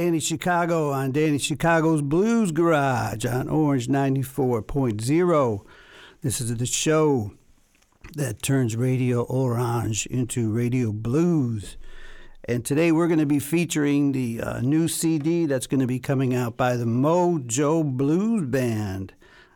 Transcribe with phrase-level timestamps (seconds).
[0.00, 5.66] Danny Chicago on Danny Chicago's Blues Garage on Orange 94.0.
[6.22, 7.32] This is the show
[8.14, 11.76] that turns Radio Orange into Radio Blues.
[12.48, 15.98] And today we're going to be featuring the uh, new CD that's going to be
[15.98, 19.12] coming out by the Mojo Blues Band.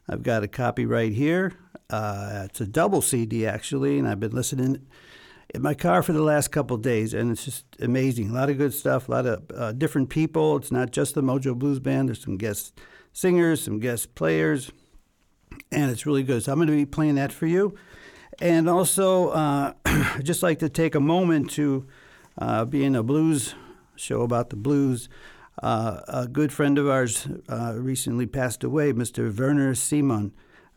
[0.06, 1.54] I've got a copy right here.
[1.88, 4.86] Uh, it's a double CD actually, and I've been listening
[5.54, 8.30] in my car for the last couple days, and it's just amazing.
[8.30, 10.56] A lot of good stuff, a lot of uh, different people.
[10.56, 12.08] It's not just the Mojo Blues Band.
[12.08, 12.78] There's some guest
[13.12, 14.72] singers, some guest players,
[15.70, 16.42] and it's really good.
[16.42, 17.76] So I'm going to be playing that for you.
[18.40, 21.86] And also, uh, I'd just like to take a moment to,
[22.36, 23.54] uh, being a blues
[23.96, 25.08] show about the blues,
[25.62, 29.36] uh, a good friend of ours uh, recently passed away, Mr.
[29.36, 30.32] Werner Simon.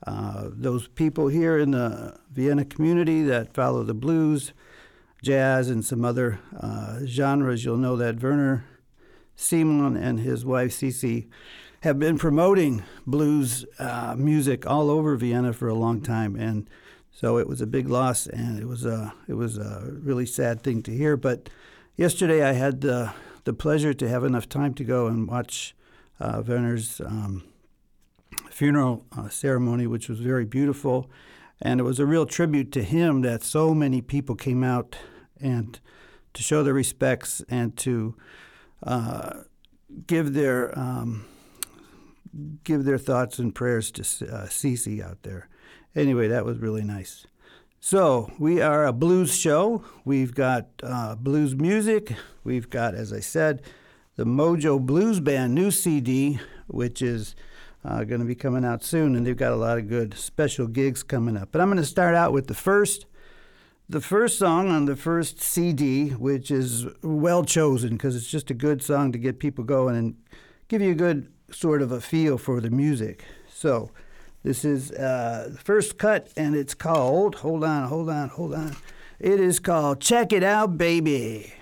[0.06, 4.54] Uh, those people here in the Vienna community that follow the blues,
[5.22, 8.66] jazz, and some other uh, genres, you'll know that Werner
[9.36, 11.28] Simon and his wife Cece
[11.82, 16.70] have been promoting blues uh, music all over Vienna for a long time, and
[17.12, 20.62] so it was a big loss, and it was a it was a really sad
[20.64, 21.16] thing to hear.
[21.18, 21.50] But
[21.96, 25.76] yesterday I had the the pleasure to have enough time to go and watch
[26.20, 27.02] uh, Werner's.
[27.02, 27.44] Um,
[28.50, 31.10] funeral uh, ceremony, which was very beautiful.
[31.62, 34.96] And it was a real tribute to him that so many people came out
[35.40, 35.80] and
[36.34, 38.16] to show their respects and to
[38.84, 39.42] uh,
[40.06, 41.26] give their um,
[42.64, 45.50] give their thoughts and prayers to uh, Cece out there.
[45.96, 47.26] Anyway, that was really nice.
[47.80, 49.84] So we are a blues show.
[50.04, 52.14] We've got uh, blues music.
[52.44, 53.62] We've got, as I said,
[54.16, 57.36] the Mojo Blues Band new CD, which is
[57.84, 60.68] uh, going to be coming out soon, and they've got a lot of good special
[60.68, 61.50] gigs coming up.
[61.52, 63.06] But I'm going to start out with the first,
[63.88, 68.54] the first song on the first CD, which is well chosen because it's just a
[68.54, 70.16] good song to get people going and
[70.68, 73.24] give you a good sort of a feel for the music.
[73.52, 73.92] So
[74.44, 77.36] this is uh, the first cut, and it's called.
[77.36, 78.76] Hold on, hold on, hold on.
[79.20, 81.54] It is called "Check It Out, Baby."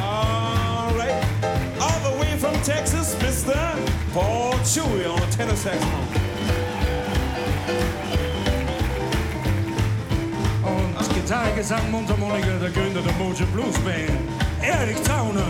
[0.00, 1.16] All right.
[1.80, 3.54] All the way from Texas, Mr.
[4.14, 6.08] Paul Chewy on the tenor saxophone.
[10.64, 14.18] Und Gitarre, Gesang, Mundharmonika, der Gründer der Mojo Blues Band,
[14.62, 15.46] Erik Trauner.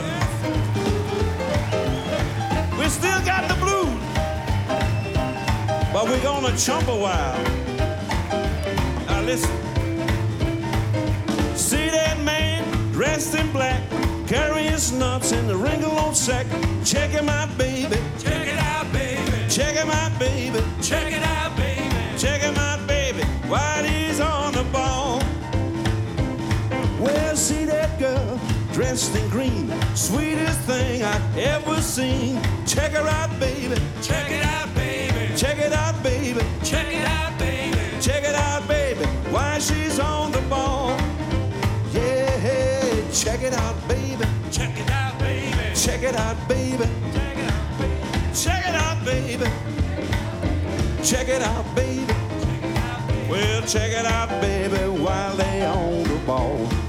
[2.79, 4.03] We still got the blues,
[5.93, 7.62] but we're gonna chump a while.
[9.23, 9.57] Now listen.
[11.57, 13.81] See that man dressed in black,
[14.27, 16.47] carrying his nuts in the wrinkled old sack.
[16.85, 17.97] Check him out, baby.
[18.19, 19.31] Check it out, baby.
[19.49, 20.61] Check him out, baby.
[20.83, 22.19] Check it out, baby.
[22.19, 23.23] Check him out, baby.
[23.47, 25.23] While he's on the ball.
[26.99, 28.41] Well, see that girl
[28.73, 32.41] dressed in green, sweetest thing I ever seen.
[32.67, 33.81] Check her out, baby.
[34.03, 35.37] Check it out, baby.
[35.37, 36.45] Check it out, baby.
[36.65, 37.52] Check it out, baby.
[43.23, 44.25] Check it out, baby.
[44.51, 45.75] Check it out, baby.
[45.77, 46.89] Check it out, baby.
[47.15, 47.87] Check it out, baby.
[48.35, 49.51] Check it out, baby.
[51.05, 52.15] Check it out, baby.
[53.31, 56.82] Well, check it out, baby, while they on the ball.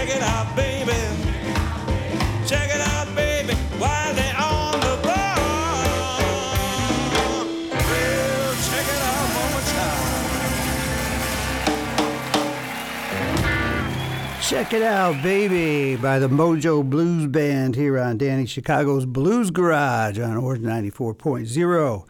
[0.00, 0.92] Check it out, baby,
[2.46, 3.52] Check it out, baby.
[3.76, 5.36] Why they on the blog?
[8.64, 9.66] Check it out, Moment
[14.42, 20.18] Check it out, baby, by the Mojo Blues Band here on Danny Chicago's Blues Garage
[20.18, 22.06] on Orange 94.0.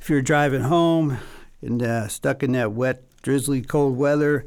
[0.00, 1.18] If you're driving home
[1.60, 4.46] and uh, stuck in that wet, drizzly, cold weather,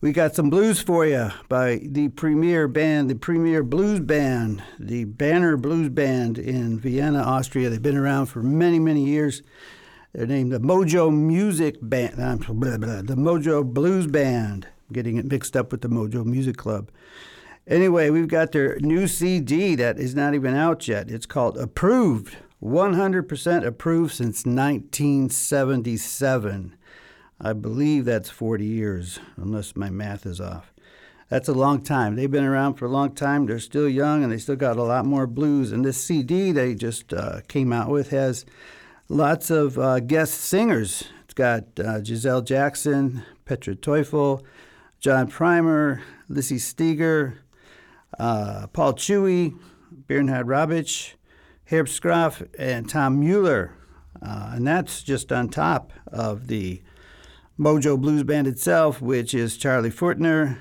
[0.00, 5.04] we got some blues for you by the premier band, the premier blues band, the
[5.04, 7.70] Banner Blues Band in Vienna, Austria.
[7.70, 9.42] They've been around for many, many years.
[10.12, 14.68] They're named the Mojo Music Band, blah, blah, the Mojo Blues Band.
[14.88, 16.90] I'm getting it mixed up with the Mojo Music Club.
[17.66, 21.10] Anyway, we've got their new CD that is not even out yet.
[21.10, 22.36] It's called Approved.
[22.62, 26.75] 100% approved since 1977.
[27.40, 30.72] I believe that's 40 years, unless my math is off.
[31.28, 32.14] That's a long time.
[32.14, 33.46] They've been around for a long time.
[33.46, 35.72] They're still young and they still got a lot more blues.
[35.72, 38.46] And this CD they just uh, came out with has
[39.08, 41.04] lots of uh, guest singers.
[41.24, 44.42] It's got uh, Giselle Jackson, Petra Teufel,
[45.00, 47.40] John Primer, Lissy Steger,
[48.18, 49.58] uh, Paul Chewy,
[49.90, 51.14] Bernhard Rabitsch,
[51.66, 53.72] Herb Scroff, and Tom Mueller.
[54.22, 56.82] Uh, and that's just on top of the
[57.58, 60.58] Mojo Blues Band itself, which is Charlie Furthner,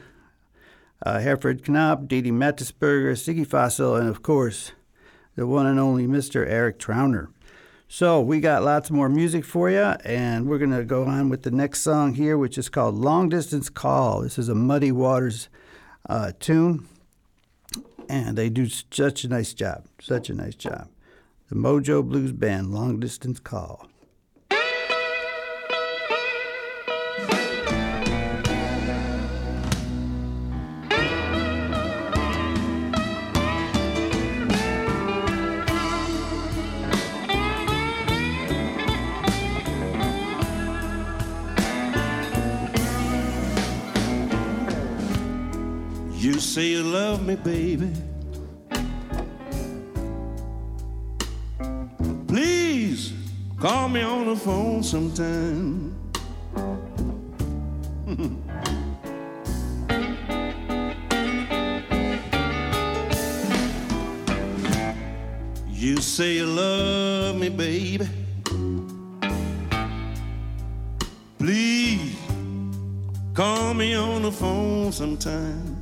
[1.06, 4.72] uh, Herfried Knapp, Didi Mattersberger, Siggi Fassl, and of course,
[5.36, 6.48] the one and only Mr.
[6.48, 7.28] Erik Trauner.
[7.90, 11.44] So we got lots more music for you, and we're going to go on with
[11.44, 14.22] the next song here, which is called Long Distance Call.
[14.22, 15.50] This is a Muddy Waters
[16.08, 16.88] uh, tune,
[18.08, 20.88] and they do such a nice job, such a nice job.
[21.50, 23.90] The Mojo Blues Band, Long Distance Call.
[46.26, 47.92] You say you love me, baby.
[52.28, 53.14] Please
[53.60, 55.96] call me on the phone sometime.
[65.70, 68.08] you say you love me, baby.
[71.38, 72.18] Please
[73.36, 75.75] call me on the phone sometime.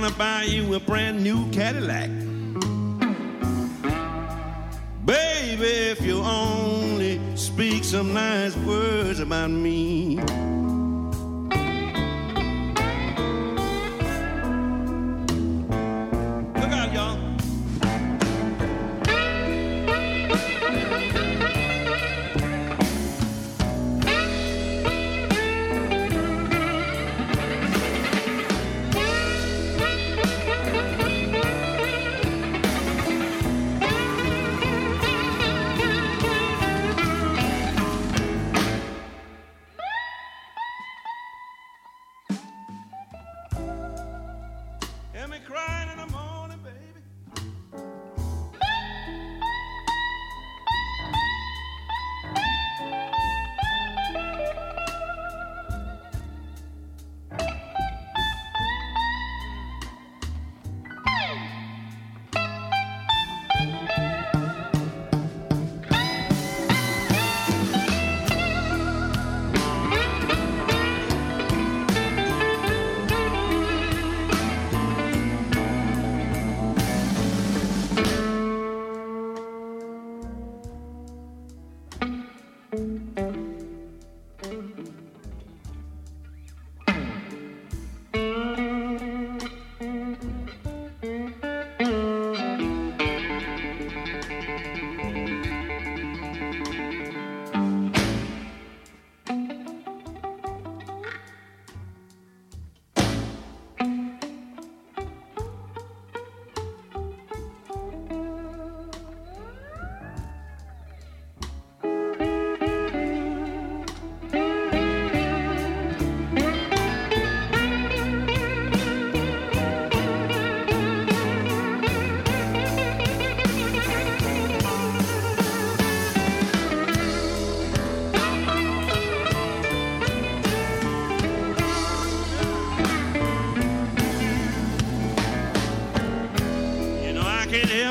[0.00, 2.08] Gonna buy you a brand new Cadillac.
[5.04, 10.20] Baby, if you only speak some nice words about me.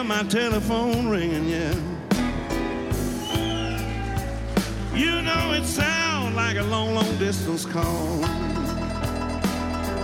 [0.08, 1.74] My telephone ringing, yeah.
[4.96, 8.20] You know it sounds like a long, long distance call.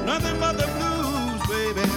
[0.05, 1.87] Nothing but the blues, baby.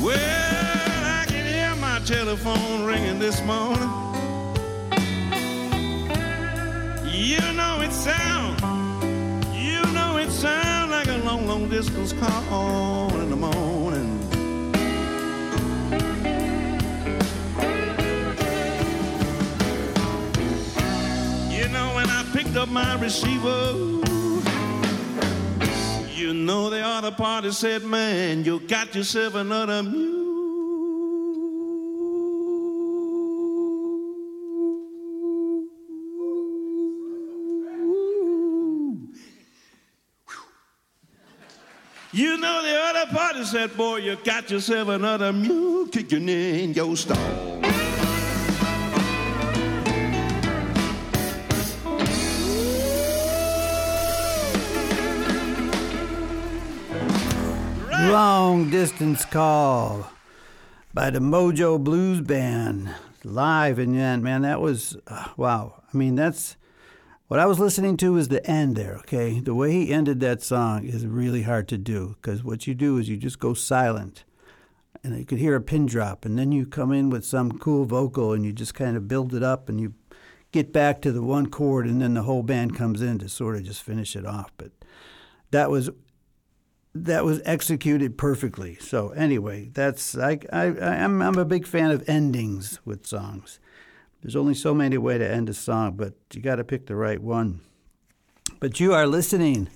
[0.00, 3.90] Well, I can hear my telephone ringing this morning.
[7.04, 8.35] You know it sound,
[11.66, 14.20] long, distance call in the morning.
[21.50, 23.72] You know when I picked up my receiver,
[26.14, 29.82] you know the other party said, "Man, you got yourself another
[43.46, 47.16] said, boy, you got yourself another mule kicking in your stall.
[58.10, 60.10] Long Distance Call
[60.92, 62.92] by the Mojo Blues Band.
[63.22, 65.82] Live and yeah, man, that was uh, wow.
[65.92, 66.56] I mean, that's
[67.28, 69.40] what I was listening to was the end there, okay?
[69.40, 72.98] The way he ended that song is really hard to do because what you do
[72.98, 74.24] is you just go silent
[75.02, 77.84] and you could hear a pin drop and then you come in with some cool
[77.84, 79.94] vocal and you just kind of build it up and you
[80.52, 83.56] get back to the one chord and then the whole band comes in to sort
[83.56, 84.52] of just finish it off.
[84.56, 84.70] But
[85.50, 85.90] that was
[86.94, 88.76] that was executed perfectly.
[88.76, 93.58] So anyway, that's I I I'm I'm a big fan of endings with songs.
[94.22, 96.96] There's only so many way to end a song, but you got to pick the
[96.96, 97.60] right one.
[98.60, 99.68] But you are listening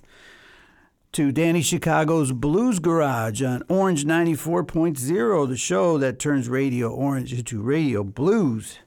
[1.12, 7.60] to Danny Chicago's Blues Garage on Orange 94.0, the show that turns Radio Orange into
[7.60, 8.78] Radio Blues.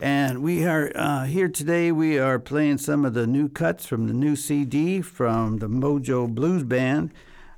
[0.00, 1.90] And we are uh, here today.
[1.90, 6.32] We are playing some of the new cuts from the new CD from the Mojo
[6.32, 7.12] Blues Band.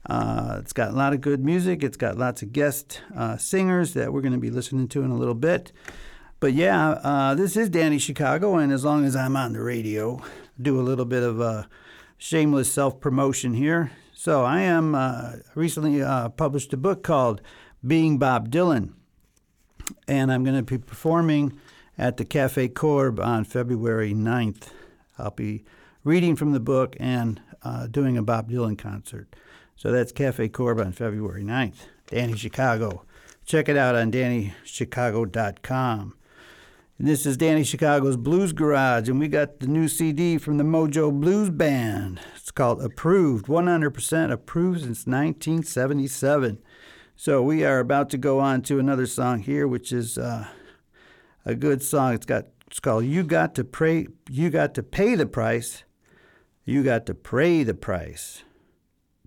[0.09, 1.85] Uh, it's got a lot of good music.
[1.85, 5.11] It's got lots of guest uh, singers that we're going to be listening to in
[5.11, 5.73] a little bit.
[6.41, 10.23] But yeah, uh, this is Danny Chicago, and as long as I'm on the radio,
[10.61, 11.65] do a little bit of uh,
[12.17, 13.93] shameless self promotion here.
[14.15, 17.43] So I am uh, recently uh, published a book called
[17.87, 18.95] Being Bob Dylan,
[20.09, 21.61] and I'm going to be performing
[21.99, 24.69] at the Cafe Korb on February 9th.
[25.19, 25.63] I'll be
[26.05, 29.37] reading from the book and uh, doing a Bob Dylan concert.
[29.77, 31.81] So that's Cafe Korb on February 9th.
[32.07, 33.05] Danny Chicago.
[33.45, 36.15] Check it out on DannyChicago.com.
[37.01, 40.65] And this is Danny Chicago's Blues Garage, and we got the new CD from the
[40.65, 42.21] Mojo Blues Band.
[42.37, 46.59] It's called Approved, 100% approved since 1977.
[47.17, 50.49] So we are about to go on to another song here, which is uh,
[51.47, 52.13] a good song.
[52.13, 55.85] It's got it's called "You Got to Pray." You got to pay the price.
[56.67, 58.43] You got to pray the price.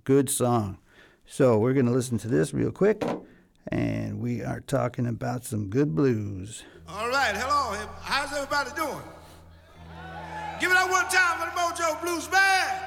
[0.04, 0.78] Good song.
[1.26, 3.04] So we're going to listen to this real quick,
[3.68, 6.64] and we are talking about some good blues.
[6.88, 7.78] All right, hello.
[8.02, 9.04] How's everybody doing?
[10.60, 12.82] Give it up one time for the Mojo Blues Band.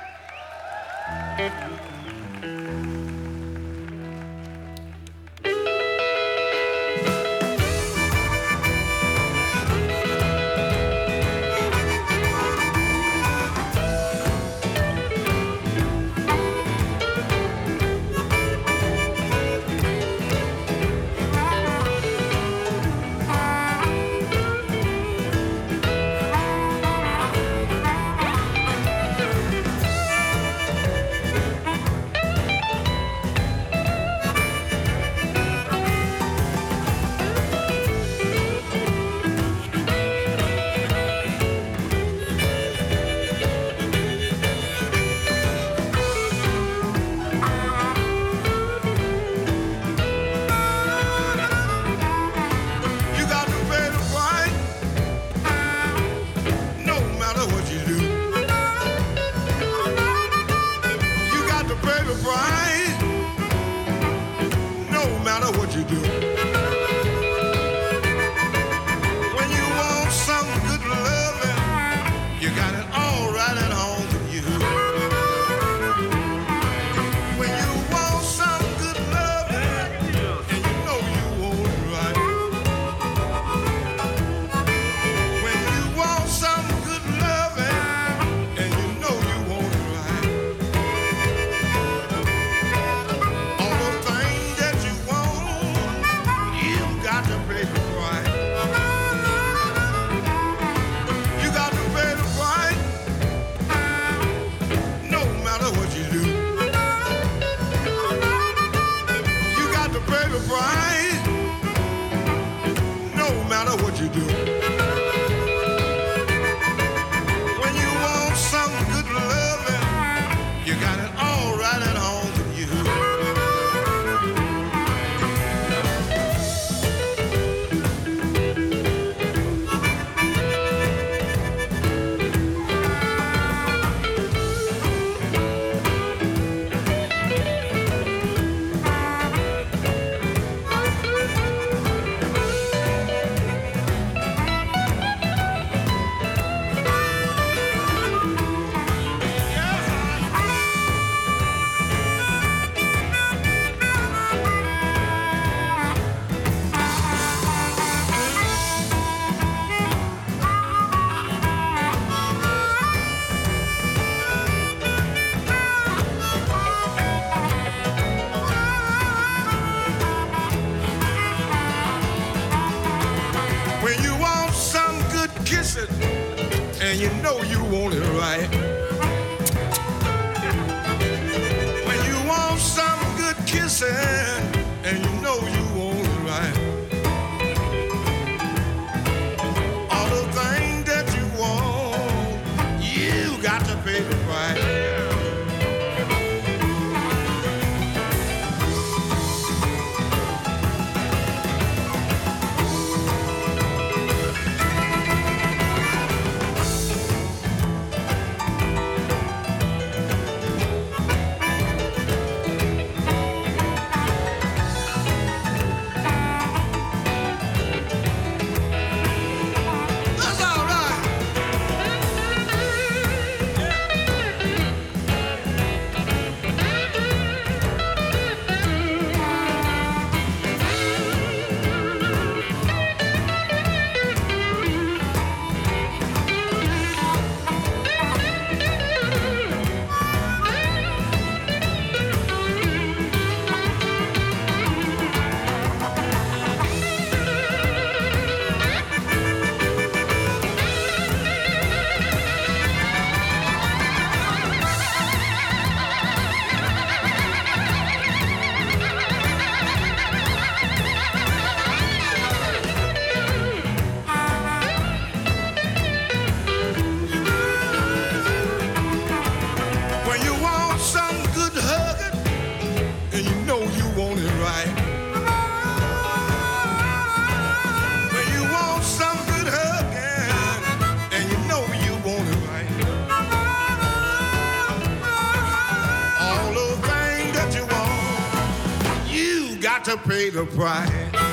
[290.44, 291.27] Pay.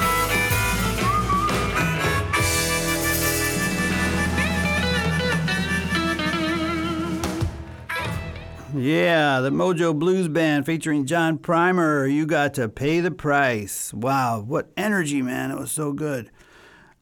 [8.75, 12.07] Yeah, the Mojo Blues Band featuring John Primer.
[12.07, 13.93] You got to pay the price.
[13.93, 15.51] Wow, what energy, man.
[15.51, 16.31] It was so good.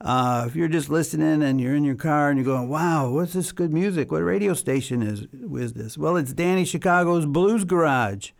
[0.02, 3.34] Uh, if you're just listening and you're in your car and you're going, wow, what's
[3.34, 4.12] this good music?
[4.12, 5.98] What radio station is, is this?
[5.98, 8.32] Well, it's Danny Chicago's Blues Garage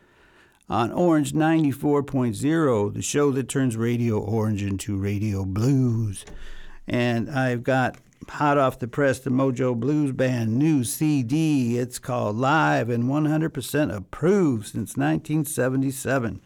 [0.72, 6.24] on Orange 94.0, the show that turns Radio Orange into Radio Blues.
[6.88, 7.98] And I've got
[8.30, 11.78] hot off the press the Mojo Blues Band new CD.
[11.78, 16.40] It's called Live and 100% approved since 1977.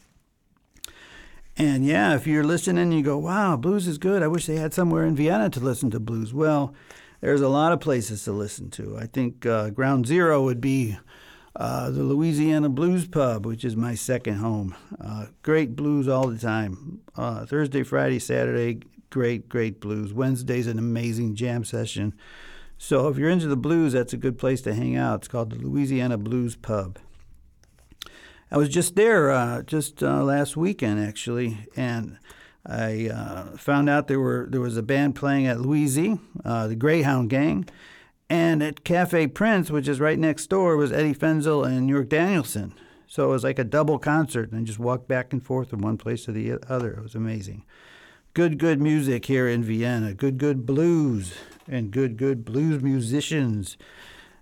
[1.56, 4.24] And yeah, if you're listening and you go, wow, blues is good.
[4.24, 6.34] I wish they had somewhere in Vienna to listen to blues.
[6.34, 6.74] Well,
[7.22, 8.98] there's a lot of places to listen to.
[8.98, 10.98] I think uh, Ground Zero would be
[11.56, 14.76] uh, the Louisiana Blues Pub, which is my second home.
[15.00, 17.02] Uh, great blues all the time.
[17.15, 20.13] Uh, Thursday, Friday, Saturday, great, great blues.
[20.13, 22.13] Wednesday's an amazing jam session.
[22.78, 25.22] So if you're into the blues, that's a good place to hang out.
[25.22, 27.00] It's called the Louisiana Blues Pub.
[28.52, 32.18] I was just there uh, just uh, last weekend actually, and
[32.65, 33.10] I
[33.58, 37.68] found out there were there was a band playing at Louisy, uh, the Greyhound Gang,
[38.30, 42.74] and at Cafe Prince, which is right next door, was Eddie Fenzel and York Danielson.
[43.08, 45.82] So it was like a double concert, and I just walked back and forth from
[45.82, 46.94] one place to the other.
[46.94, 47.64] It was amazing.
[48.34, 50.14] Good, good music here in Vienna.
[50.14, 51.36] Good, good blues
[51.68, 53.78] and good, good blues musicians.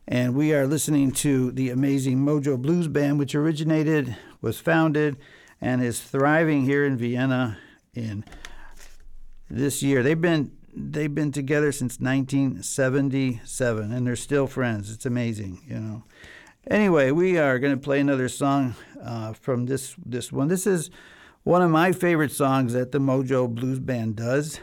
[0.08, 5.18] And we are listening to the amazing Mojo Blues Band, which originated, was founded,
[5.62, 7.58] and is thriving here in Vienna
[7.94, 8.26] in
[9.50, 10.04] this year.
[10.04, 14.92] They've been they've been together since 1977, and they're still friends.
[14.92, 16.04] It's amazing, you know.
[16.70, 20.48] Anyway, we are going to play another song uh, from this this one.
[20.48, 20.90] This is
[21.44, 24.60] one of my favorite songs that the Mojo Blues Band does.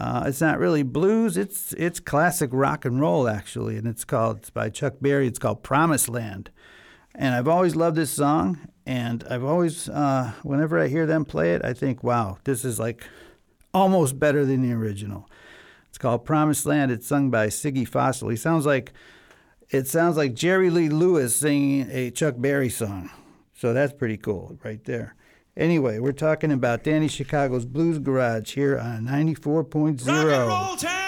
[0.00, 4.38] Uh, it's not really blues; it's it's classic rock and roll actually, and it's called
[4.38, 5.26] it's by Chuck Berry.
[5.26, 6.50] It's called Promised Land,
[7.14, 8.68] and I've always loved this song.
[8.88, 12.78] And I've always, uh, whenever I hear them play it, I think, wow, this is
[12.78, 13.04] like
[13.76, 15.28] almost better than the original.
[15.90, 16.90] It's called Promised Land.
[16.90, 18.30] It's sung by Siggi Fassl.
[18.30, 18.94] He sounds like
[19.68, 23.10] it sounds like Jerry Lee Lewis singing a Chuck Berry song.
[23.52, 25.14] So that's pretty cool right there.
[25.58, 30.06] Anyway, we're talking about Danny Chicago's Blues Garage here on 94.0.
[30.06, 31.05] Rock and roll!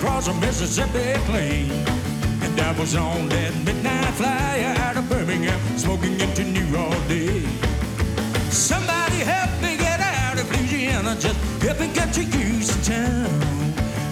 [0.00, 1.70] Across the Mississippi plain.
[2.40, 7.46] And I was on that midnight flyer out of Birmingham, smoking into New Orleans.
[8.48, 13.40] Somebody help me get out of Louisiana, just help me get to Houston town.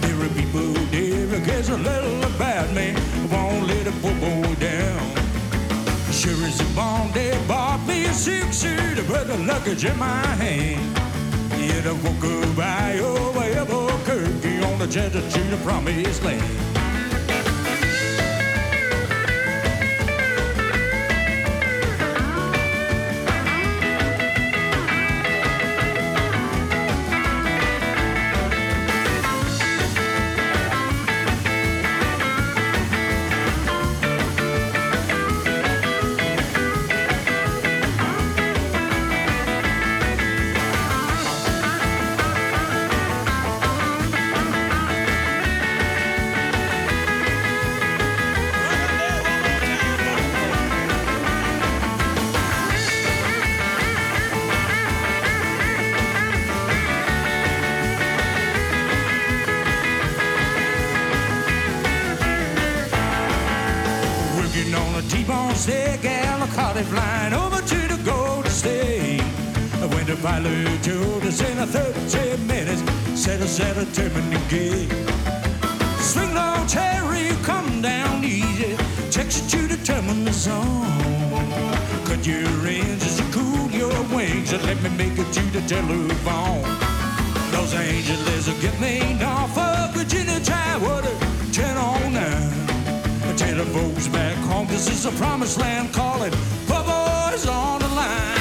[0.01, 2.93] There are people there cares a little about me,
[3.31, 5.01] won't let a poor boy down.
[6.11, 10.85] Sure as a bomb, they bought me a six-suit, put the luggage in my hand.
[11.57, 13.78] Yet I won't go by over Albuquerque
[14.89, 16.68] jet to the promised land.
[82.23, 86.63] Your as you cool your wings and let me make it to the telephone.
[87.53, 91.15] Los Angeles will get me off of Virginia Tidewater,
[91.53, 92.59] 10 on 9.
[93.37, 96.31] Tell the folks back home this is a promised land calling
[96.67, 98.39] for boys on the line.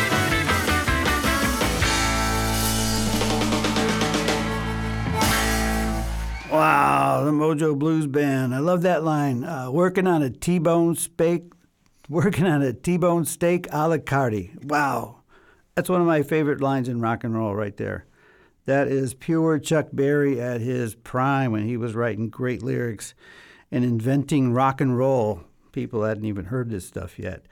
[6.50, 8.54] Wow, the Mojo Blues Band.
[8.54, 9.44] I love that line.
[9.44, 11.52] Uh, working on a T-bone steak,
[12.08, 14.64] working on a T-bone steak a la carte.
[14.64, 15.22] Wow,
[15.74, 18.06] that's one of my favorite lines in rock and roll right there.
[18.64, 23.14] That is pure Chuck Berry at his prime when he was writing great lyrics
[23.70, 25.44] and inventing rock and roll.
[25.72, 27.46] People hadn't even heard this stuff yet.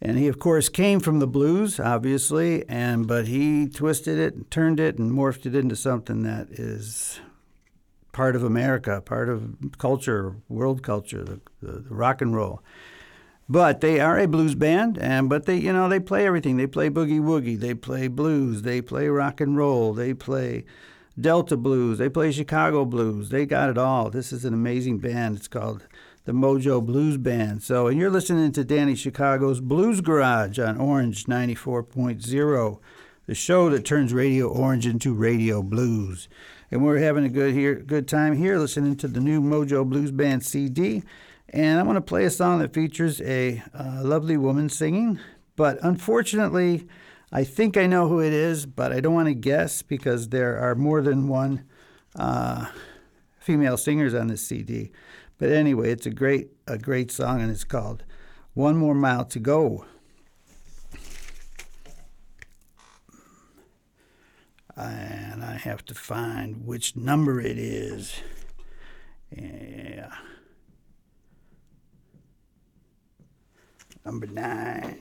[0.00, 4.50] And he, of course, came from the blues, obviously, and but he twisted it and
[4.50, 7.20] turned it and morphed it into something that is
[8.10, 12.62] part of America, part of culture, world culture, the, the, the rock and roll.
[13.48, 16.56] But they are a blues band, and but they, you know, they play everything.
[16.56, 20.64] They play boogie woogie, they play blues, they play rock and roll, they play
[21.20, 23.28] Delta blues, they play Chicago blues.
[23.28, 24.10] They got it all.
[24.10, 25.36] This is an amazing band.
[25.36, 25.86] It's called
[26.24, 27.62] the Mojo Blues Band.
[27.62, 32.78] So, and you're listening to Danny Chicago's Blues Garage on Orange 94.0,
[33.26, 36.28] the show that turns Radio Orange into Radio Blues.
[36.70, 40.12] And we're having a good here, good time here listening to the new Mojo Blues
[40.12, 41.02] Band CD.
[41.52, 45.20] And I want to play a song that features a uh, lovely woman singing,
[45.54, 46.88] but unfortunately,
[47.30, 50.58] I think I know who it is, but I don't want to guess because there
[50.58, 51.64] are more than one
[52.16, 52.66] uh,
[53.38, 54.92] female singers on this CD.
[55.36, 58.04] But anyway, it's a great a great song, and it's called
[58.54, 59.84] "One More Mile to Go."
[64.74, 68.14] And I have to find which number it is.
[69.30, 70.12] Yeah.
[74.04, 74.98] Number nine.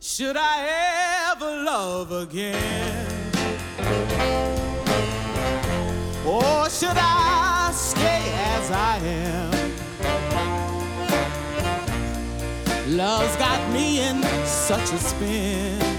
[0.00, 3.06] Should I ever love again?
[6.26, 9.76] Or should I stay as I am?
[12.96, 15.97] Love's got me in such a spin.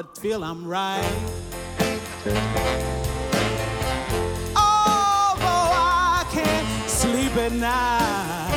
[0.00, 1.14] But feel I'm right.
[4.56, 8.50] Although I can't sleep at night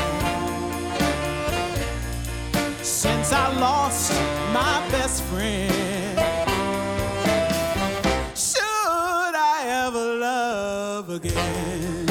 [2.82, 4.14] since I lost
[4.54, 6.18] my best friend.
[8.38, 12.08] Should I ever love again?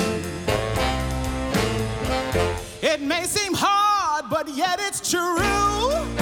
[2.82, 6.21] It may seem hard, but yet it's true.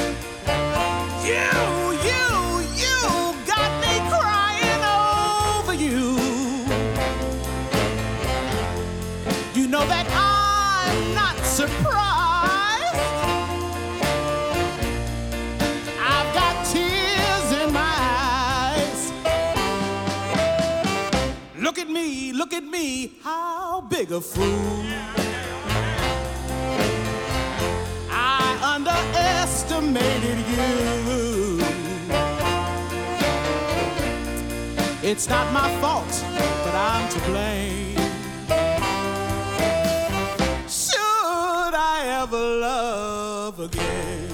[22.40, 24.82] Look at me, how big a fool.
[28.08, 30.70] I underestimated you.
[35.02, 36.14] It's not my fault,
[36.64, 37.98] but I'm to blame.
[40.66, 44.29] Should I ever love again?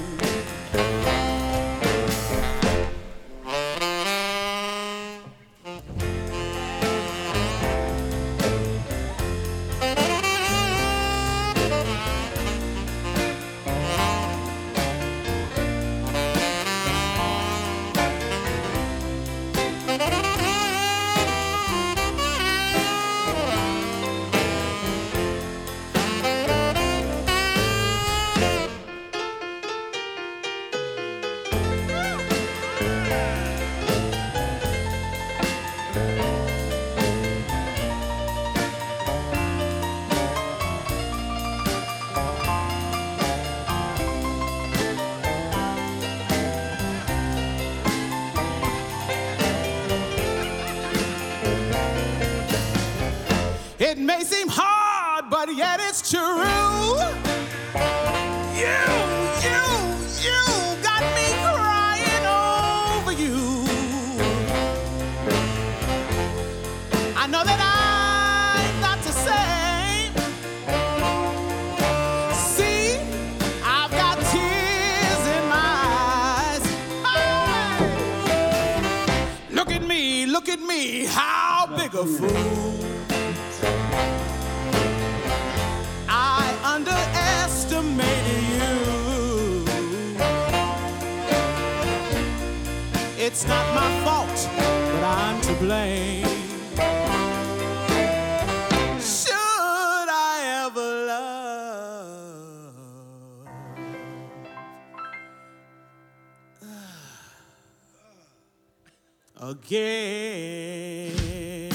[109.64, 111.12] Again.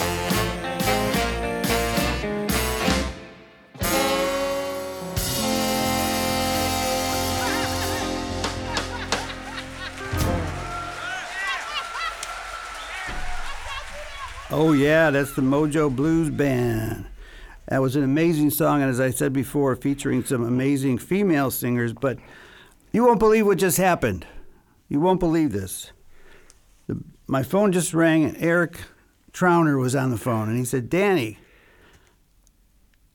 [14.53, 17.05] Oh, yeah, that's the Mojo Blues Band.
[17.69, 21.93] That was an amazing song, and as I said before, featuring some amazing female singers.
[21.93, 22.19] But
[22.91, 24.27] you won't believe what just happened.
[24.89, 25.93] You won't believe this.
[26.87, 27.01] The,
[27.31, 28.77] my phone just rang, and Erik
[29.31, 31.37] Trauner was on the phone, and he said, Danny,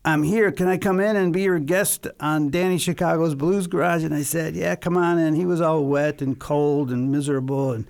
[0.07, 0.51] I'm here.
[0.53, 4.05] Can I come in and be your guest on Danny Chicago's Blues Garage?
[4.05, 5.35] And I said, Yeah, come on in.
[5.35, 7.73] He was all wet and cold and miserable.
[7.73, 7.87] And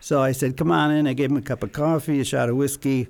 [0.00, 1.06] so I said, Come on in.
[1.08, 3.08] I gave him a cup of coffee, a shot of whiskey.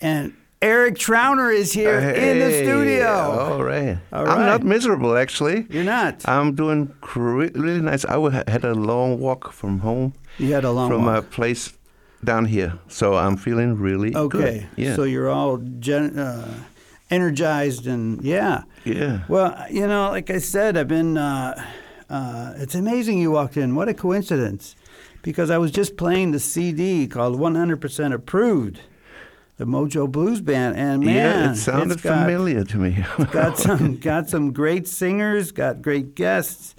[0.00, 3.08] And Erik Trauner is here in the studio.
[3.08, 3.98] All right.
[4.12, 5.66] All I'm not miserable, actually.
[5.68, 6.26] You're not.
[6.28, 8.04] I'm doing really nice.
[8.04, 10.96] I had a long walk from home, You had a long walk.
[10.98, 11.18] from walk.
[11.18, 11.75] a place
[12.24, 14.38] down here, so I'm feeling really Okay.
[14.38, 14.66] good.
[14.76, 14.96] Yeah.
[14.96, 16.64] So you're all gen- uh,
[17.10, 18.62] energized and yeah.
[18.84, 19.20] yeah.
[19.28, 21.16] Well, you know, like I said, I've been.
[21.16, 21.54] Uh,
[22.08, 23.74] uh, it's amazing you walked in.
[23.74, 24.76] What a coincidence!
[25.22, 28.78] Because I was just playing the CD called 100% Approved,
[29.56, 33.04] the Mojo Blues Band, and man, yeah, it sounded got, familiar to me.
[33.32, 36.75] got some got some great singers, got great guests.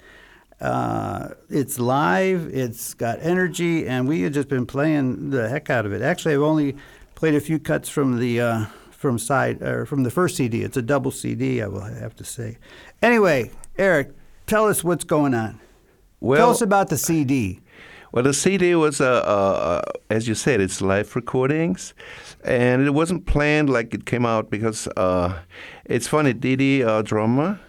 [0.60, 2.48] Uh, it's live.
[2.52, 6.02] It's got energy, and we had just been playing the heck out of it.
[6.02, 6.76] Actually, I've only
[7.14, 10.62] played a few cuts from the uh, from side or from the first CD.
[10.62, 12.58] It's a double CD, I will have to say.
[13.00, 14.10] Anyway, Erik,
[14.46, 15.60] tell us what's going on.
[16.20, 17.60] well, tell us about the CD.
[18.10, 21.92] Well, the CD was, uh, uh, as you said, it's live recordings,
[22.42, 25.38] and it wasn't planned like it came out because uh,
[25.84, 26.32] it's funny.
[26.32, 27.60] Didi, our drummer,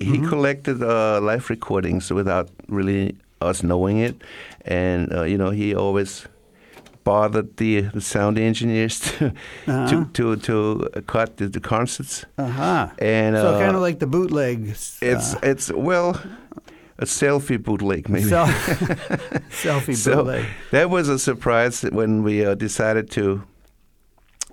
[0.00, 4.14] he collected uh, live recordings without really us knowing it,
[4.64, 6.26] and uh, you know he always
[7.04, 9.32] bothered the, the sound engineers to
[9.66, 9.88] Uh-huh.
[9.88, 12.24] to, to to cut the, the concerts.
[12.36, 12.88] Uh huh.
[12.98, 14.98] And so uh, kind of like the bootlegs.
[15.02, 16.20] it's it's well
[16.98, 18.28] a selfie bootleg maybe.
[18.28, 18.46] Sel-
[19.62, 20.24] selfie so
[20.70, 23.42] that was a surprise when we uh, decided to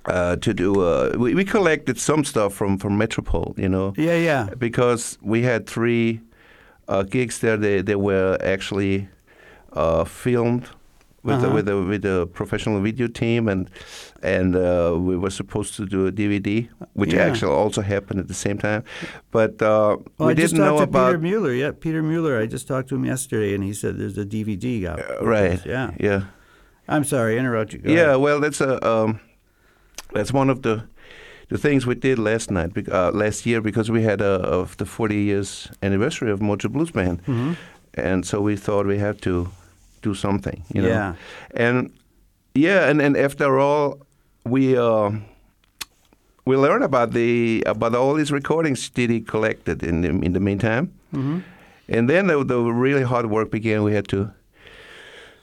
[0.07, 0.81] uh, to do.
[0.81, 4.49] Uh, we, we collected some stuff from from Metropol, you know, Yeah, yeah.
[4.57, 6.21] because we had three
[6.87, 7.57] uh, gigs there.
[7.57, 9.07] They they were actually
[9.73, 10.63] uh, filmed.
[11.25, 11.47] With, Uh-huh.
[11.49, 13.67] a, with a with a professional video team and
[14.21, 17.25] and uh, we were supposed to do a DVD, which Yeah.
[17.25, 18.83] actually also happened at the same time,
[19.31, 21.53] but uh, Well, we I didn't know talked to about Peter Mueller.
[21.53, 22.39] Yeah, Peter Mueller.
[22.43, 24.99] I just talked to him yesterday, and he said there's a DVD out.
[25.25, 25.59] right.
[25.65, 25.91] Yeah.
[25.99, 26.21] yeah.
[26.87, 27.79] I'm sorry, I interrupt you.
[27.79, 28.17] Go yeah, ahead.
[28.21, 29.19] well, that's a um,
[30.15, 30.81] that's one of the
[31.49, 34.85] the things we did last night, uh, last year, because we had a, of the
[34.85, 37.55] 40 years anniversary of Mojo Blues Band, Mhm.
[37.93, 39.47] and so we thought we had to
[40.01, 40.89] do something, you know.
[40.89, 41.13] Yeah.
[41.53, 41.89] And
[42.55, 43.97] yeah, and, and after all,
[44.43, 45.11] we uh,
[46.47, 50.39] we learned about the about all these recordings that he collected in the, in the
[50.39, 51.41] meantime, Mhm.
[51.89, 53.83] and then the, the really hard work began.
[53.83, 54.17] We had to,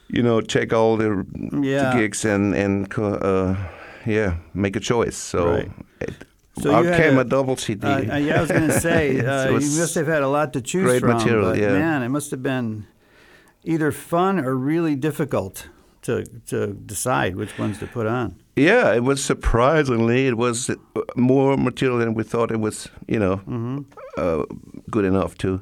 [0.09, 1.25] you know, check all the,
[1.61, 1.91] Yeah.
[1.93, 3.55] the gigs and and uh,
[4.05, 5.15] yeah, make a choice.
[5.17, 5.39] So.
[5.51, 5.71] Right.
[6.01, 6.13] It,
[6.61, 7.87] So had came a- a, double CD.
[7.87, 10.53] Uh, uh, yeah, I was going to say uh, you must have had a lot
[10.53, 11.17] to choose great from.
[11.17, 11.73] material, but yeah.
[11.73, 12.85] man, it must have been
[13.63, 15.69] either fun or really difficult
[16.01, 18.35] to to decide which ones to put on.
[18.55, 20.69] Yeah, it was surprisingly it was
[21.15, 22.87] more material than we thought it was.
[23.07, 23.79] You know, Mm-hmm.
[24.17, 24.43] uh,
[24.91, 25.59] good enough to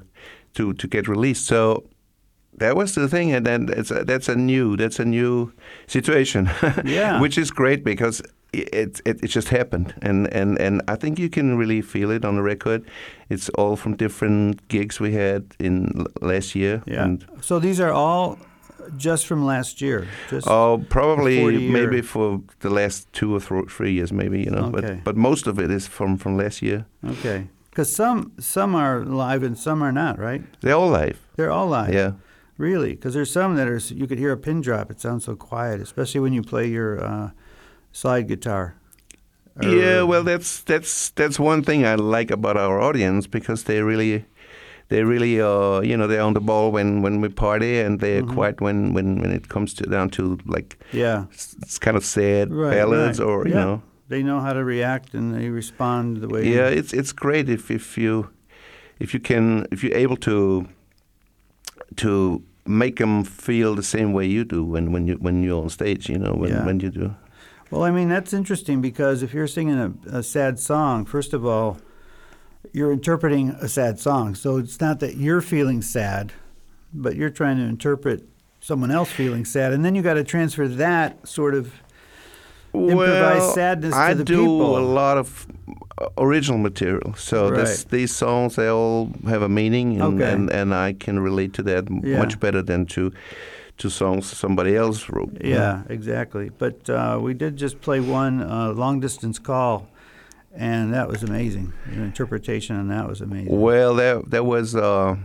[0.53, 1.45] to to get released.
[1.45, 1.83] So
[2.57, 5.51] that was the thing, and then it's a, that's a new that's a new
[5.87, 6.49] situation.
[6.85, 7.21] Yeah.
[7.21, 8.21] which is great because
[8.53, 12.25] it, it it just happened, and and and I think you can really feel it
[12.25, 12.81] on the record.
[13.29, 16.81] It's all from different gigs we had in last year.
[16.85, 17.03] Yeah.
[17.05, 18.37] And, so these are all
[18.97, 20.07] just from last year.
[20.29, 24.39] Just Oh, probably 40 year- maybe for the last two or thro- three years, maybe
[24.39, 24.71] you know.
[24.77, 24.99] Okay.
[25.03, 26.85] But but most of it is from from last year.
[27.09, 27.47] okay.
[27.69, 30.41] Because some some are live and some are not, right?
[30.61, 31.17] They're all live.
[31.37, 31.93] They're all live.
[31.93, 32.11] Yeah.
[32.61, 32.91] Really?
[32.95, 34.91] Because there's some that are you could hear a pin drop.
[34.91, 37.29] It sounds so quiet, especially when you play your uh,
[37.91, 38.75] slide guitar.
[39.55, 40.03] Or- Yeah.
[40.09, 44.25] Well, that's that's that's one thing I like about our audience because they really.
[44.89, 48.21] They really, uh, you know, they're on the ball when, when we party, and they're
[48.23, 48.35] Mm-hmm.
[48.35, 51.23] quiet when, when, when it comes to down to like Yeah.
[51.31, 52.75] it's kind of sad Right.
[52.75, 53.25] ballads right.
[53.29, 53.63] or you Yeah.
[53.65, 56.43] know, They know how to react and they respond the way.
[56.55, 56.67] yeah.
[56.79, 58.25] It's it's great if if you
[58.99, 60.65] if you can if you're able to
[61.95, 65.69] to make them feel the same way you do when, when you when you're on
[65.69, 66.65] stage, you know, when Yeah.
[66.65, 67.15] when you do.
[67.69, 71.45] Well, I mean that's interesting because if you're singing a, a sad song, first of
[71.45, 71.77] all,
[72.73, 74.35] you're interpreting a sad song.
[74.35, 76.31] So it's not that you're feeling sad,
[76.93, 78.27] but you're trying to interpret
[78.59, 81.73] someone else feeling sad, and then you got to transfer that sort of
[82.73, 84.77] improvise well, sadness I to the do people.
[84.77, 85.45] a lot of
[85.97, 87.13] uh, original material.
[87.15, 90.31] So this, these songs they all have a meaning, and, Okay.
[90.33, 92.19] and, and I can relate to that Yeah.
[92.19, 93.11] much better than to
[93.77, 95.37] to songs somebody else wrote.
[95.43, 96.49] Yeah, exactly.
[96.57, 99.87] But uh, we did just play one uh, long distance call,
[100.55, 101.73] and that was amazing.
[101.87, 103.59] The interpretation on that was amazing.
[103.59, 104.75] Well, that there was.
[104.75, 105.15] Uh,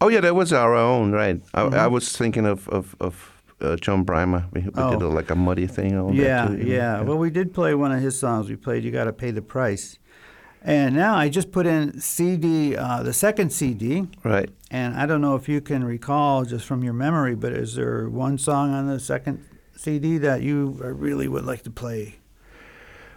[0.00, 1.40] oh yeah, that was our own, right?
[1.54, 2.94] I, I was thinking of of.
[3.00, 3.33] of
[3.64, 5.08] uh, John Primer, we, we did Oh.
[5.08, 5.98] a, like a muddy thing.
[5.98, 7.00] All yeah, that too, yeah.
[7.02, 8.48] Well, we did play one of his songs.
[8.48, 9.98] We played "You Got to Pay the Price,"
[10.62, 14.50] and now I just put in CD, uh, the second CD, right.
[14.70, 18.08] and I don't know if you can recall just from your memory, but is there
[18.08, 19.44] one song on the second
[19.76, 22.16] CD that you uh, really would like to play?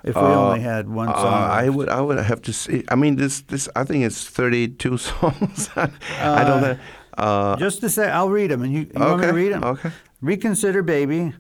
[0.03, 1.33] If we Uh, only had one Uh, song,
[1.65, 2.83] I would I would have to see.
[2.87, 5.69] I mean, this this I think it's thirty two songs.
[5.75, 6.77] I don't know.
[7.17, 9.53] Uh, Just to say, I'll read them, and you, you want me to Okay, read
[9.53, 9.63] them?
[9.63, 9.89] okay.
[10.21, 11.33] Reconsider, baby.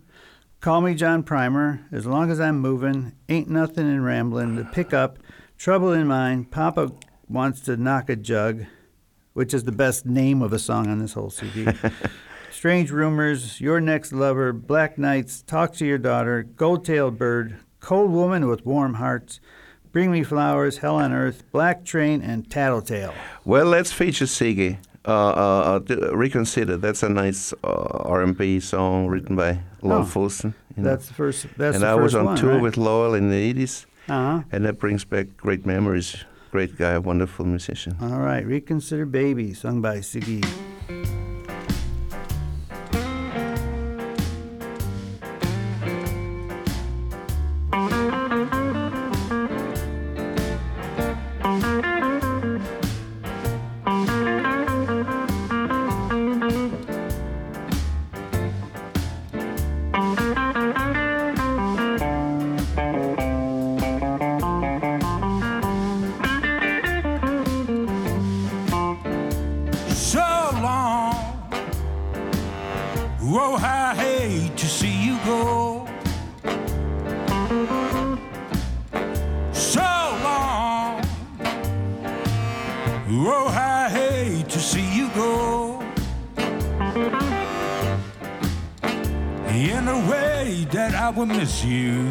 [0.61, 1.87] Call me John Primer.
[1.91, 4.63] As long as I'm moving, ain't nothing in rambling.
[4.71, 5.17] pick up.
[5.57, 6.51] trouble in mind.
[6.51, 6.91] Papa
[7.27, 8.65] wants to knock a jug,
[9.33, 11.67] which is the best name of a song on this whole CD.
[12.51, 18.47] Strange rumors, your next lover, black nights, talk to your daughter, gold-tailed bird, cold woman
[18.47, 19.39] with warm hearts,
[19.91, 23.13] bring me flowers, hell on earth, black train, and tattletale.
[23.43, 24.77] well, let's feature Siggi.
[25.07, 26.75] Uh, uh, uh, reconsider.
[26.77, 27.67] That's a nice uh,
[28.03, 30.53] R&B song written by Lowell Oh, Fulson.
[30.75, 30.89] you know.
[30.89, 31.47] That's the first.
[31.57, 32.61] That's and the I first was on one, tour right?
[32.61, 34.43] with Lowell in the eighties, Uh-huh.
[34.51, 36.17] and that brings back great memories.
[36.51, 37.95] Great guy, wonderful musician.
[38.01, 40.43] All right, Reconsider Baby, sung by Siggi.
[91.97, 92.09] You.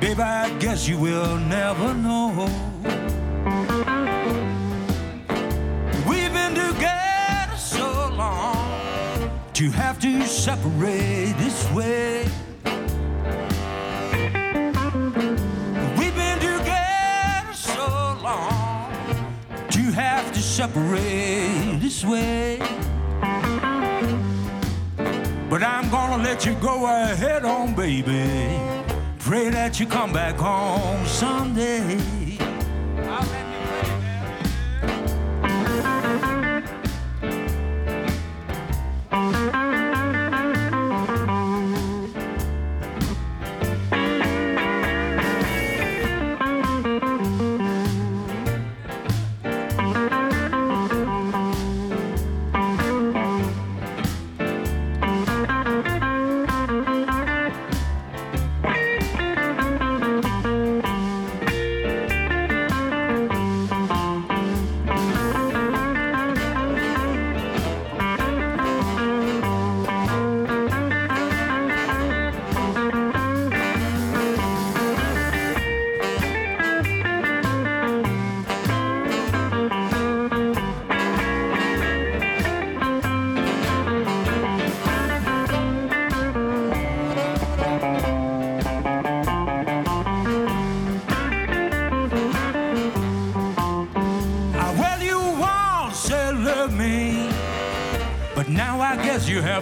[0.00, 2.48] Babe, I guess you will never know.
[6.08, 12.24] We've been together so long to have to separate this way.
[15.98, 18.92] We've been together so long
[19.70, 22.58] to have to separate this way.
[25.58, 28.60] But I'm gonna let you go ahead on, baby.
[29.18, 32.25] Pray that you come back home someday.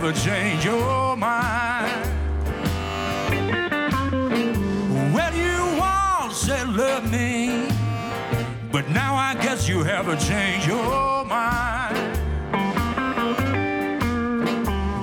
[0.04, 2.10] A change your mind.
[5.14, 7.68] Well, you once said love me,
[8.70, 12.18] but now I guess you have a change your mind.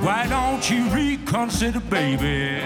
[0.03, 2.61] Why don't you reconsider, baby?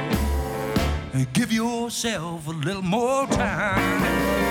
[1.13, 4.44] And give yourself a little more time.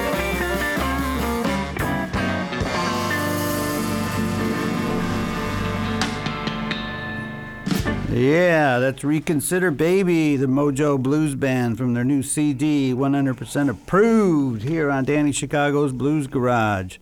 [8.15, 14.89] Yeah, that's Reconsider Baby, the Mojo Blues Band from their new CD, 100% approved, here
[14.89, 16.99] on Danny Chicago's Blues Garage,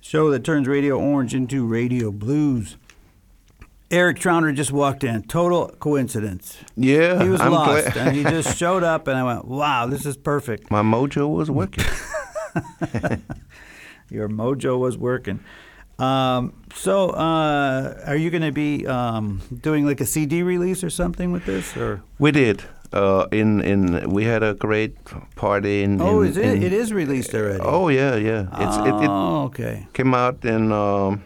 [0.00, 2.76] show that turns Radio Orange into Radio Blues.
[3.92, 5.22] Erik Trauner just walked in.
[5.22, 6.58] Total coincidence.
[6.76, 10.04] Yeah, He was I'm lost, and he just showed up, and I went, "Wow, this
[10.04, 11.84] is perfect." My mojo was working.
[14.10, 15.38] Your mojo was working.
[15.98, 20.90] Um, so, uh, are you going to be um, doing like a CD release or
[20.90, 22.02] something with this, or?
[22.18, 22.62] we did.
[22.90, 24.96] Uh, in in we had a great
[25.36, 26.00] party in.
[26.00, 26.44] Oh, in, is it?
[26.44, 27.60] in- it is released already.
[27.60, 28.46] Oh yeah, yeah.
[28.52, 29.86] It's it, it oh, okay.
[29.92, 31.22] came out in um,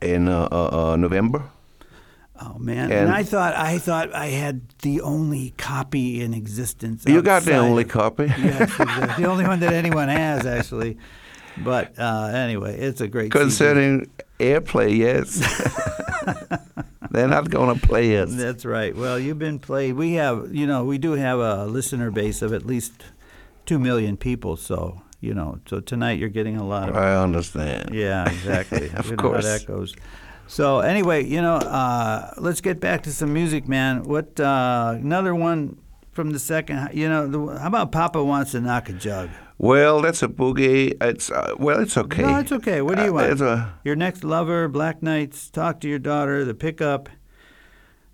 [0.00, 1.50] in uh, uh, uh, November.
[2.40, 7.04] Oh man, and, And- I thought I thought I had the only copy in existence.
[7.06, 8.26] You got the only copy.
[8.38, 9.24] Yes, exactly.
[9.24, 10.96] the only one that anyone has actually.
[11.64, 13.30] But uh, anyway, it's a great.
[13.32, 15.38] Concerning airplay, yes.
[17.10, 18.26] They're not going to play it.
[18.26, 18.94] That's right.
[18.94, 19.94] Well, you've been played.
[19.94, 22.92] We have, you know, we do have a listener base of at least
[23.66, 24.56] two million people.
[24.56, 26.96] So, you know, so tonight you're getting a lot of.
[26.96, 27.94] I understand.
[27.94, 28.90] Yeah, exactly.
[28.94, 29.44] Of You know course.
[29.44, 29.94] that goes.
[30.46, 34.02] So anyway, you know, uh, let's get back to some music, man.
[34.04, 35.78] What uh, another one
[36.12, 36.90] from the second?
[36.92, 39.30] You know, the, how about Papa wants to knock a jug?
[39.58, 40.94] Well, that's a boogie.
[41.02, 42.22] It's uh, well, it's okay.
[42.22, 42.80] No, it's okay.
[42.80, 43.40] What do you Uh, want?
[43.40, 47.08] a Your next lover, Black Nights, talk to your daughter, the pickup,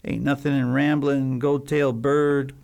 [0.04, 2.54] ain't nothing in rambling, gold tailed bird,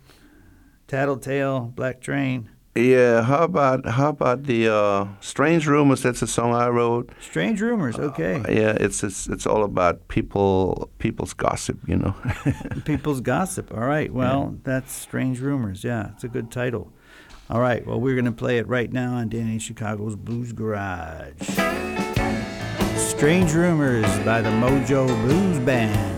[0.87, 3.21] tattletale, black train, yeah.
[3.23, 6.03] How about how about the uh, strange rumors?
[6.03, 7.11] That's a song I wrote.
[7.19, 7.99] strange rumors.
[7.99, 11.77] Okay, Yeah, it's it's it's all about people people's gossip.
[11.85, 12.15] You know.
[12.85, 13.73] people's gossip.
[13.73, 14.11] All right.
[14.13, 15.83] Well, that's strange rumors.
[15.83, 16.93] Yeah, it's a good title.
[17.51, 17.85] All right.
[17.85, 21.33] Well, we're gonna play it right now on Danny Chicago's Blues Garage.
[22.95, 26.10] Strange Rumors by the Mojo Blues Band.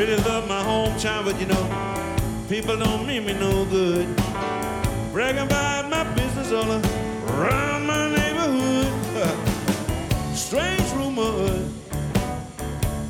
[0.00, 4.08] Really love my hometown, but you know, people don't mean me no good.
[5.12, 6.72] Bragging about my business all
[7.34, 8.88] around my neighborhood.
[10.34, 11.70] Strange rumors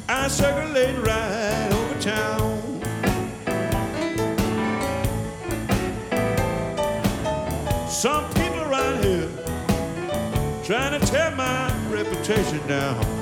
[0.08, 2.58] I circulate right over town.
[7.88, 9.28] Some people around here
[10.64, 13.19] trying to tear my reputation down.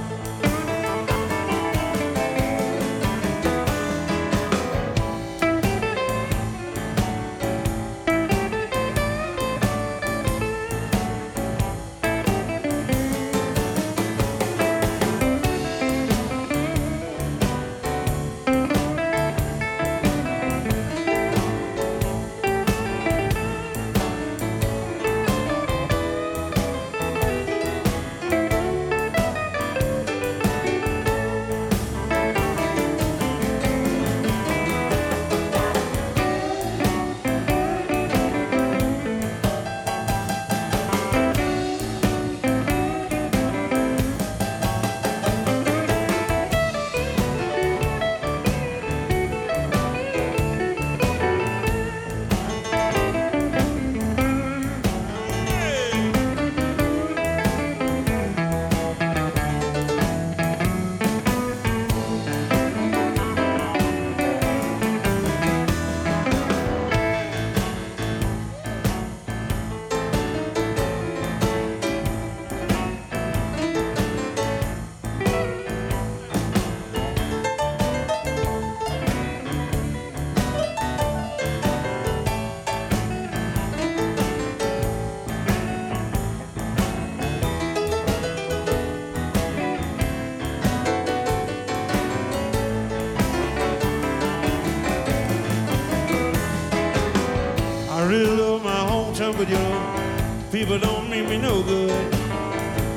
[100.59, 102.11] People don't mean me no good.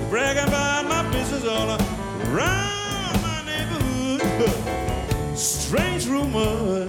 [0.09, 5.37] Bragging about my business all around my neighborhood.
[5.37, 6.87] Strange rumor,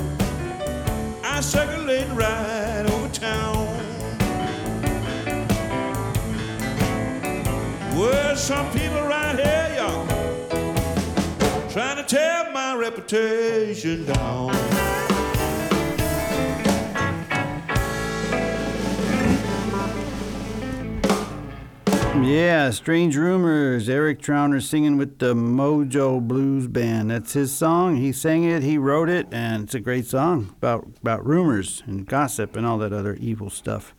[1.22, 3.66] I circulate right over town.
[7.94, 10.06] Well, some people right here, y'all,
[11.68, 14.71] trying to tear my reputation down.
[22.22, 23.88] Yeah, Strange Rumors.
[23.88, 27.10] Erik Trauner singing with the Mojo Blues Band.
[27.10, 27.96] That's his song.
[27.96, 32.06] He sang it, he wrote it, and it's a great song about, about rumors and
[32.06, 33.92] gossip and all that other evil stuff.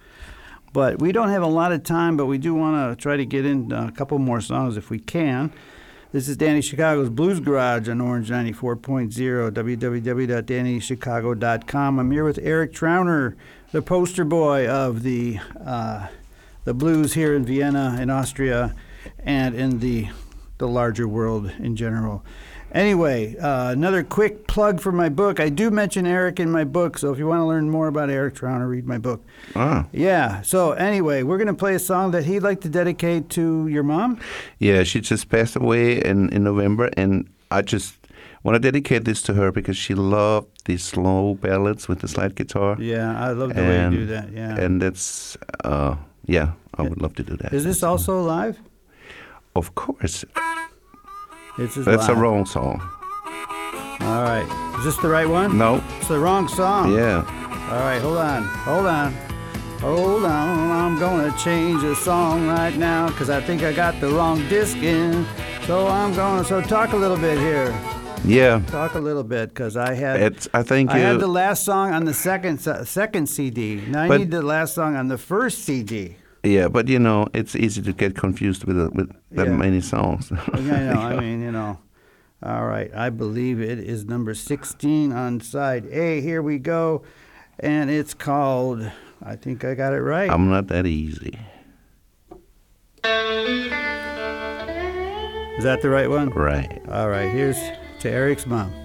[0.71, 3.25] But we don't have a lot of time, but we do want to try to
[3.25, 5.51] get in a couple more songs if we can.
[6.13, 11.99] This is Danny Chicago's Blues Garage on Orange 94.0, www.dannychicago.com.
[11.99, 13.35] I'm here with Erik Trauner,
[13.73, 15.39] the poster boy of the.
[15.59, 16.07] Uh,
[16.65, 18.75] the blues here in Vienna, in Austria,
[19.19, 20.09] and in the
[20.57, 22.23] the larger world in general.
[22.71, 25.39] Anyway, uh, another quick plug for my book.
[25.39, 28.09] I do mention Erik in my book, so if you want to learn more about
[28.09, 29.23] Erik Trauner, read my book.
[29.55, 29.85] Ah.
[29.91, 30.41] Yeah.
[30.41, 33.83] So anyway, we're going to play a song that he'd like to dedicate to your
[33.83, 34.19] mom.
[34.57, 37.95] Yeah, she just passed away in, in November, and I just
[38.41, 42.35] want to dedicate this to her because she loved these slow ballads with the slide
[42.35, 42.77] guitar.
[42.79, 44.31] Yeah, I love the way you do that.
[44.31, 44.57] Yeah.
[44.57, 45.95] And that's, uh,
[46.25, 47.53] yeah, I would love to do that.
[47.53, 48.59] Is this also live?
[49.55, 50.25] Of course.
[51.57, 52.17] This is That's live.
[52.17, 52.81] a wrong song.
[54.01, 54.75] All right.
[54.79, 55.57] Is this the right one?
[55.57, 55.83] No.
[55.99, 56.93] It's the wrong song.
[56.93, 57.23] Yeah.
[57.71, 59.13] All right, hold on, hold on,
[59.79, 60.71] hold on.
[60.71, 64.77] I'm gonna change the song right now because I think I got the wrong disc
[64.77, 65.25] in.
[65.65, 67.71] So I'm gonna so talk a little bit here.
[68.25, 68.61] Yeah.
[68.67, 70.47] Talk a little bit because I had It's.
[70.53, 71.03] I think I you.
[71.03, 73.81] had the last song on the second second CD.
[73.87, 76.15] Now I need the last song on the first CD.
[76.43, 79.53] yeah, but you know, it's easy to get confused with uh, with that Yeah.
[79.57, 80.31] many songs.
[80.53, 80.93] I know.
[80.93, 81.79] I mean, you know.
[82.41, 82.91] All right.
[82.93, 86.19] I believe it is number 16 on side A.
[86.21, 87.03] Here we go.
[87.59, 88.89] And it's called,
[89.23, 90.29] I think I got it right.
[90.29, 91.39] I'm not that easy.
[95.57, 96.29] Is that the right one?
[96.31, 96.81] Right.
[96.89, 97.29] All right.
[97.31, 97.57] Here's
[98.03, 98.82] to Erik's mom.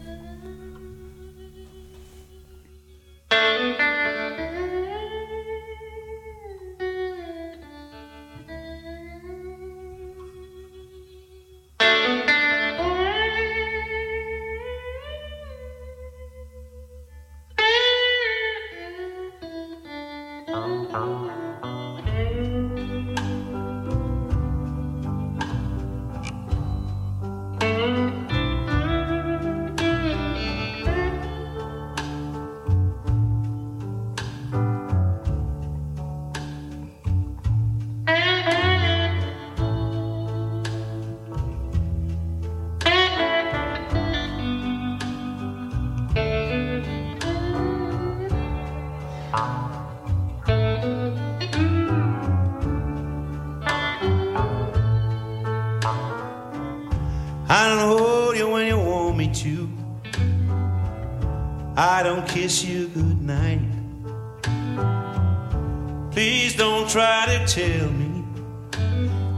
[66.19, 68.25] Please don't try to tell me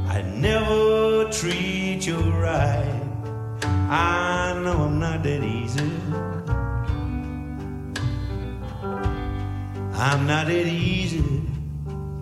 [0.09, 3.03] I never treat you right.
[3.63, 5.91] I know I'm not that easy.
[9.93, 11.43] I'm not that easy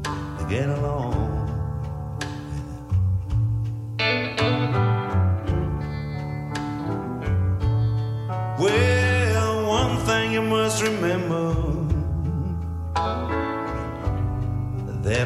[0.02, 1.27] to get along.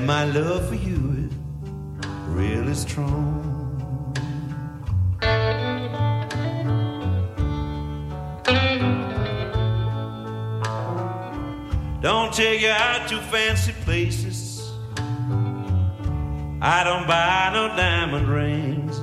[0.03, 3.39] That my love for you is really strong.
[12.01, 14.73] Don't take you out to fancy places.
[16.61, 18.99] I don't buy no diamond rings.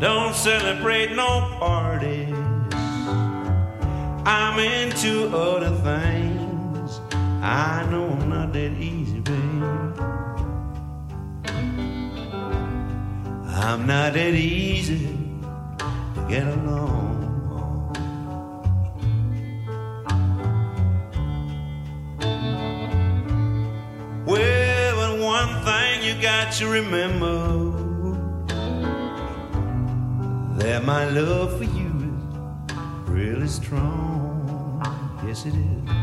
[0.00, 2.34] Don't celebrate no parties.
[4.26, 7.00] I'm into other things.
[7.42, 9.05] I know I'm not that easy.
[13.68, 15.06] I'm not that easy
[15.78, 17.16] to get along.
[24.24, 27.36] Well, but one thing you got to remember
[30.58, 31.92] that my love for you
[32.68, 32.74] is
[33.08, 34.82] really strong.
[35.26, 35.95] Yes, it is.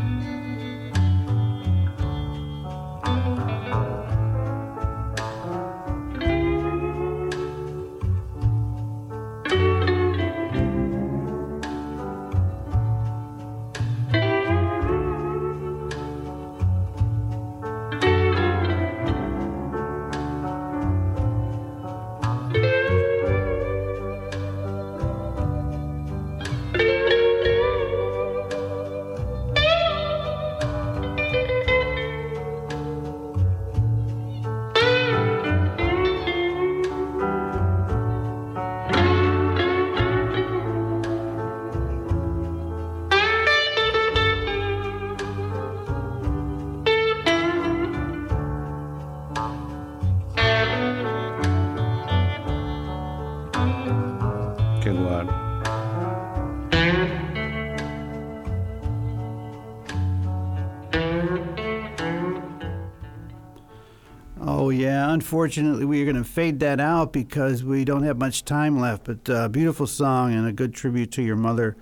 [65.34, 69.02] Unfortunately, we are going to fade that out because we don't have much time left.
[69.02, 71.76] But uh, beautiful song and a good tribute to your mother.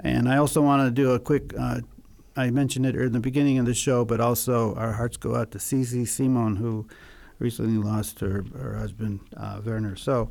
[0.00, 1.52] And I also want to do a quick.
[1.60, 1.82] Uh,
[2.38, 5.50] I mentioned it in the beginning of the show, but also our hearts go out
[5.50, 6.88] to Cece Simon, who
[7.38, 9.94] recently lost her her husband uh, Werner.
[9.96, 10.30] So.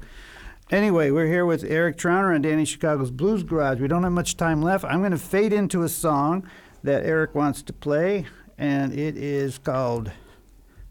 [0.71, 3.79] Anyway, we're here with Erik Trauner and Danny Chicago's Blues Garage.
[3.79, 4.83] We don't have much time left.
[4.85, 6.49] I'm going to fade into a song
[6.83, 8.25] that Erik wants to play,
[8.57, 10.11] and it is called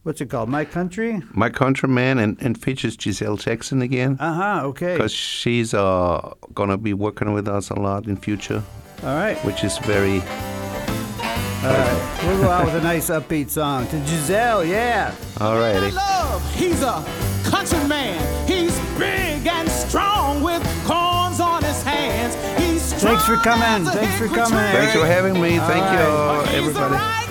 [0.05, 0.48] what's it called?
[0.48, 1.20] My Country.
[1.32, 4.66] My Countryman and, and features Giselle Jackson again Uh huh.
[4.68, 4.94] Okay.
[4.94, 8.62] because she's uh, gonna be working with us a lot in future,
[9.02, 9.36] All right.
[9.44, 12.20] which is very All right.
[12.24, 14.64] We'll go out with a nice upbeat song to Giselle.
[14.64, 15.14] Yeah.
[15.36, 15.92] alrighty.
[15.92, 16.55] love.
[16.55, 17.05] He's a
[17.50, 18.20] country man.
[18.46, 22.34] He's big and strong with corns on his hands.
[22.62, 23.84] He's strong Thanks for coming.
[23.90, 24.59] Thanks for coming.
[24.76, 25.59] Thanks for having me.
[25.59, 27.24] Thank you, All He's the everybody.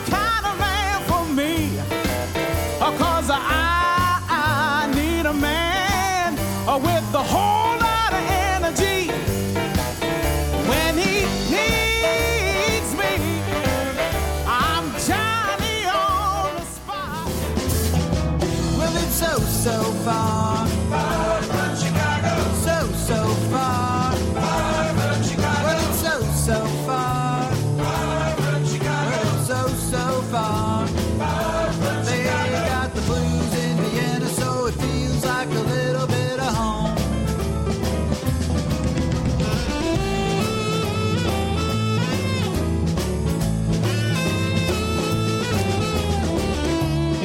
[19.64, 19.94] So.
[20.04, 20.53] Far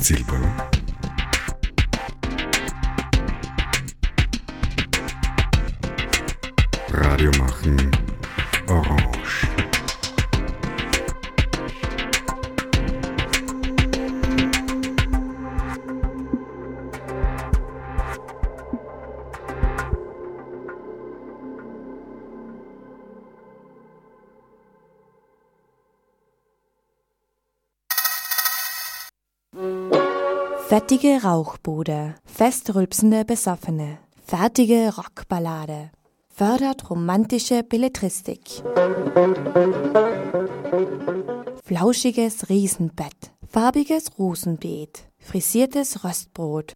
[0.00, 0.67] Reden
[31.24, 35.90] Rauchbude, festrülpsende Besoffene, fertige Rockballade,
[36.28, 38.62] fördert romantische Belletristik.
[41.64, 46.72] Flauschiges Riesenbett, farbiges Rosenbeet, frisiertes Röstbrot.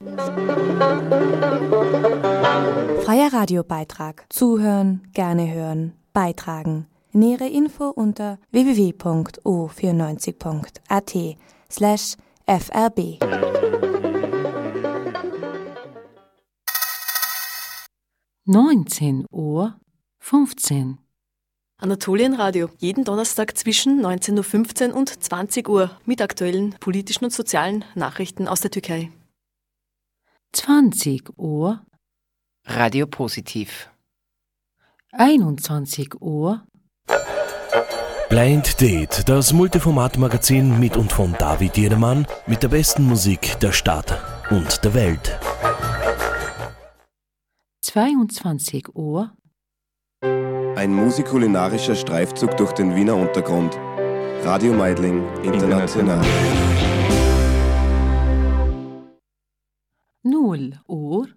[3.05, 4.27] Freier Radiobeitrag.
[4.29, 6.87] Zuhören, gerne hören, beitragen.
[7.13, 11.15] Nähere Info unter www.o94.at
[11.71, 12.17] slash
[12.47, 13.19] frb.
[18.45, 19.79] Neunzehn Uhr
[20.19, 20.99] fünfzehn.
[21.79, 28.49] Anatolienradio, jeden Donnerstag zwischen 19.15 Uhr und 20 Uhr mit aktuellen politischen und sozialen Nachrichten
[28.49, 29.13] aus der Türkei.
[30.53, 31.87] Zwanzig Uhr,
[32.65, 33.89] Radio Positiv.
[35.13, 36.67] 21 Uhr,
[38.29, 44.21] Blind Date, das Multiformat-Magazin mit und von David Jedermann mit der besten Musik der Stadt
[44.51, 45.39] und der Welt.
[47.93, 49.37] 22 Uhr,
[50.23, 53.75] Ein musikulinarischer Streifzug durch den Wiener Untergrund.
[54.47, 56.25] Radio Meidling International.
[60.23, 61.29] 0 Uhr,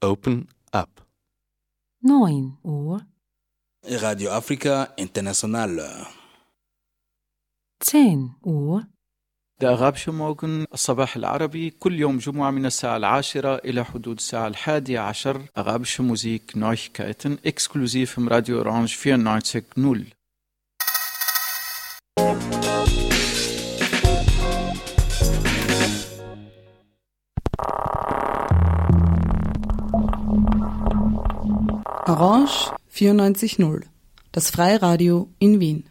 [0.00, 1.06] Open Up.
[2.00, 3.02] 9 Uhr,
[3.84, 6.06] Radio Africa International.
[7.80, 8.86] 10 Uhr,
[9.61, 14.99] ده أغابش موغن الصباح العربي كل يوم جمعة من الساعة العاشرة إلى حدود الساعة الحادية
[14.99, 20.19] عشر أغابش موزيك نويكايتن إكسكلوزيف من راديو أورانج 94.0
[32.09, 33.85] Orange 94.0,
[34.31, 35.89] das Freiradio in Wien.